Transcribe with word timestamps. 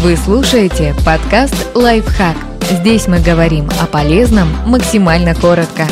Вы 0.00 0.16
слушаете 0.16 0.94
подкаст 1.04 1.56
«Лайфхак». 1.74 2.36
Здесь 2.70 3.08
мы 3.08 3.18
говорим 3.18 3.68
о 3.80 3.86
полезном 3.86 4.48
максимально 4.64 5.34
коротко. 5.34 5.88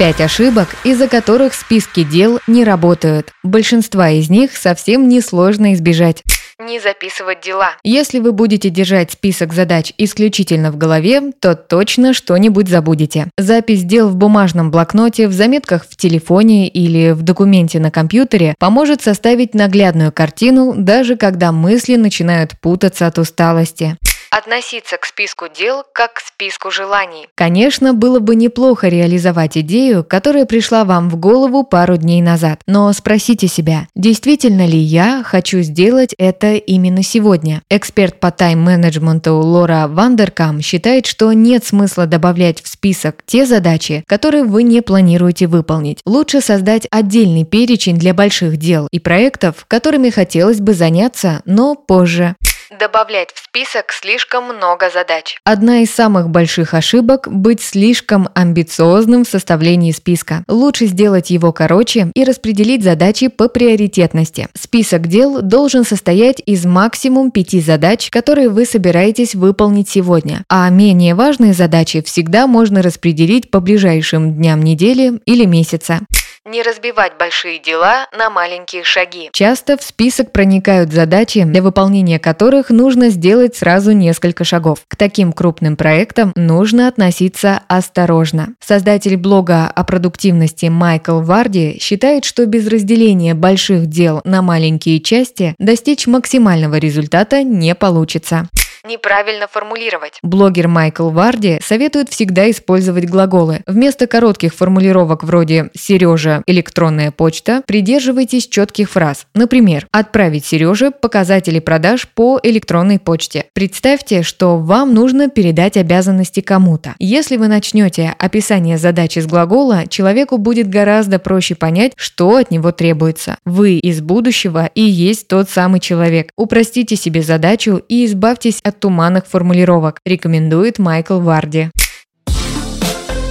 Пять 0.00 0.20
ошибок, 0.20 0.74
из-за 0.82 1.06
которых 1.06 1.54
списки 1.54 2.02
дел 2.02 2.40
не 2.48 2.64
работают. 2.64 3.32
Большинства 3.44 4.10
из 4.10 4.30
них 4.30 4.56
совсем 4.56 5.08
несложно 5.08 5.74
избежать 5.74 6.24
не 6.60 6.78
записывать 6.78 7.40
дела. 7.40 7.70
Если 7.82 8.18
вы 8.18 8.32
будете 8.32 8.70
держать 8.70 9.12
список 9.12 9.52
задач 9.52 9.92
исключительно 9.98 10.70
в 10.70 10.76
голове, 10.76 11.32
то 11.40 11.54
точно 11.54 12.12
что-нибудь 12.12 12.68
забудете. 12.68 13.28
Запись 13.38 13.82
дел 13.82 14.08
в 14.08 14.16
бумажном 14.16 14.70
блокноте, 14.70 15.26
в 15.26 15.32
заметках 15.32 15.84
в 15.88 15.96
телефоне 15.96 16.68
или 16.68 17.12
в 17.12 17.22
документе 17.22 17.80
на 17.80 17.90
компьютере 17.90 18.54
поможет 18.58 19.02
составить 19.02 19.54
наглядную 19.54 20.12
картину, 20.12 20.74
даже 20.76 21.16
когда 21.16 21.52
мысли 21.52 21.96
начинают 21.96 22.52
путаться 22.60 23.06
от 23.06 23.18
усталости 23.18 23.96
относиться 24.30 24.96
к 24.96 25.04
списку 25.04 25.46
дел 25.48 25.82
как 25.92 26.14
к 26.14 26.20
списку 26.20 26.70
желаний. 26.70 27.28
Конечно, 27.34 27.94
было 27.94 28.20
бы 28.20 28.36
неплохо 28.36 28.88
реализовать 28.88 29.58
идею, 29.58 30.04
которая 30.04 30.46
пришла 30.46 30.84
вам 30.84 31.10
в 31.10 31.16
голову 31.16 31.64
пару 31.64 31.96
дней 31.96 32.22
назад. 32.22 32.60
Но 32.66 32.92
спросите 32.92 33.48
себя, 33.48 33.88
действительно 33.94 34.66
ли 34.66 34.78
я 34.78 35.22
хочу 35.24 35.60
сделать 35.60 36.14
это 36.18 36.54
именно 36.54 37.02
сегодня? 37.02 37.62
Эксперт 37.68 38.20
по 38.20 38.30
тайм-менеджменту 38.30 39.34
Лора 39.34 39.86
Вандеркам 39.88 40.60
считает, 40.60 41.06
что 41.06 41.32
нет 41.32 41.64
смысла 41.64 42.06
добавлять 42.06 42.62
в 42.62 42.68
список 42.68 43.16
те 43.26 43.46
задачи, 43.46 44.04
которые 44.06 44.44
вы 44.44 44.62
не 44.62 44.80
планируете 44.80 45.46
выполнить. 45.46 46.00
Лучше 46.06 46.40
создать 46.40 46.86
отдельный 46.90 47.44
перечень 47.44 47.96
для 47.96 48.14
больших 48.14 48.56
дел 48.56 48.86
и 48.90 48.98
проектов, 48.98 49.64
которыми 49.66 50.10
хотелось 50.10 50.60
бы 50.60 50.72
заняться, 50.72 51.42
но 51.44 51.74
позже 51.74 52.36
добавлять 52.78 53.30
в 53.34 53.44
список 53.44 53.92
слишком 53.92 54.44
много 54.44 54.90
задач. 54.90 55.38
Одна 55.44 55.80
из 55.82 55.90
самых 55.90 56.28
больших 56.30 56.74
ошибок– 56.74 57.26
быть 57.30 57.60
слишком 57.60 58.28
амбициозным 58.34 59.24
в 59.24 59.28
составлении 59.28 59.92
списка. 59.92 60.44
Лучше 60.46 60.86
сделать 60.86 61.30
его 61.30 61.52
короче 61.52 62.10
и 62.14 62.24
распределить 62.24 62.84
задачи 62.84 63.28
по 63.28 63.48
приоритетности. 63.48 64.48
Список 64.54 65.08
дел 65.08 65.42
должен 65.42 65.84
состоять 65.84 66.40
из 66.46 66.64
максимум 66.64 67.30
пяти 67.30 67.60
задач, 67.60 68.08
которые 68.10 68.48
вы 68.48 68.64
собираетесь 68.64 69.34
выполнить 69.34 69.88
сегодня, 69.88 70.44
а 70.48 70.68
менее 70.70 71.14
важные 71.14 71.52
задачи 71.52 72.02
всегда 72.02 72.46
можно 72.46 72.82
распределить 72.82 73.50
по 73.50 73.60
ближайшим 73.60 74.34
дням 74.34 74.62
недели 74.62 75.20
или 75.26 75.44
месяца 75.44 76.00
не 76.46 76.62
разбивать 76.62 77.12
большие 77.18 77.58
дела 77.58 78.06
на 78.16 78.30
маленькие 78.30 78.82
шаги. 78.82 79.28
Часто 79.32 79.76
в 79.76 79.82
список 79.82 80.32
проникают 80.32 80.92
задачи, 80.92 81.44
для 81.44 81.62
выполнения 81.62 82.18
которых 82.18 82.70
нужно 82.70 83.10
сделать 83.10 83.56
сразу 83.56 83.92
несколько 83.92 84.44
шагов. 84.44 84.80
К 84.88 84.96
таким 84.96 85.32
крупным 85.32 85.76
проектам 85.76 86.32
нужно 86.36 86.88
относиться 86.88 87.60
осторожно. 87.68 88.54
Создатель 88.58 89.16
блога 89.16 89.66
о 89.66 89.84
продуктивности 89.84 90.66
Майкл 90.66 91.20
Варди 91.20 91.78
считает, 91.80 92.24
что 92.24 92.46
без 92.46 92.66
разделения 92.68 93.34
больших 93.34 93.86
дел 93.86 94.22
на 94.24 94.40
маленькие 94.40 95.00
части 95.00 95.54
достичь 95.58 96.06
максимального 96.06 96.76
результата 96.76 97.42
не 97.42 97.74
получится 97.74 98.48
неправильно 98.84 99.46
формулировать. 99.46 100.18
Блогер 100.22 100.68
Майкл 100.68 101.10
Варди 101.10 101.58
советует 101.62 102.08
всегда 102.08 102.50
использовать 102.50 103.06
глаголы. 103.06 103.62
Вместо 103.66 104.06
коротких 104.06 104.54
формулировок 104.54 105.22
вроде 105.24 105.70
«Сережа, 105.74 106.42
электронная 106.46 107.10
почта» 107.10 107.62
придерживайтесь 107.66 108.48
четких 108.48 108.90
фраз. 108.90 109.26
Например, 109.34 109.86
«Отправить 109.92 110.46
Сереже 110.46 110.90
показатели 110.90 111.58
продаж 111.58 112.08
по 112.08 112.40
электронной 112.42 112.98
почте». 112.98 113.46
Представьте, 113.52 114.22
что 114.22 114.58
вам 114.58 114.94
нужно 114.94 115.28
передать 115.28 115.76
обязанности 115.76 116.40
кому-то. 116.40 116.94
Если 116.98 117.36
вы 117.36 117.48
начнете 117.48 118.14
описание 118.18 118.78
задачи 118.78 119.18
с 119.18 119.26
глагола, 119.26 119.86
человеку 119.88 120.38
будет 120.38 120.68
гораздо 120.68 121.18
проще 121.18 121.54
понять, 121.54 121.92
что 121.96 122.36
от 122.36 122.50
него 122.50 122.72
требуется. 122.72 123.36
Вы 123.44 123.74
из 123.78 124.00
будущего 124.00 124.70
и 124.74 124.82
есть 124.82 125.28
тот 125.28 125.50
самый 125.50 125.80
человек. 125.80 126.30
Упростите 126.36 126.96
себе 126.96 127.22
задачу 127.22 127.82
и 127.88 128.04
избавьтесь 128.06 128.60
от 128.62 128.69
туманных 128.78 129.26
формулировок, 129.26 129.98
рекомендует 130.04 130.78
Майкл 130.78 131.18
Варди. 131.18 131.70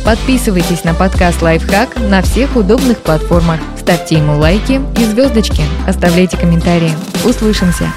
Подписывайтесь 0.03 0.83
на 0.83 0.95
подкаст 0.95 1.41
«Лайфхак» 1.41 1.97
на 1.99 2.21
всех 2.23 2.55
удобных 2.55 2.97
платформах. 2.97 3.59
Ставьте 3.79 4.15
ему 4.15 4.37
лайки 4.37 4.81
и 4.99 5.03
звездочки. 5.03 5.61
Оставляйте 5.87 6.35
комментарии. 6.35 6.91
Услышимся! 7.23 7.91